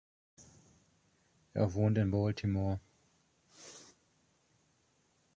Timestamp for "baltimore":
2.09-2.79